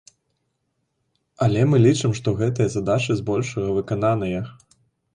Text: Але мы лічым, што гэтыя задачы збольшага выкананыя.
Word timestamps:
Але 1.47 1.61
мы 1.71 1.77
лічым, 1.85 2.11
што 2.23 2.35
гэтыя 2.41 2.67
задачы 2.79 3.21
збольшага 3.23 3.67
выкананыя. 3.81 4.45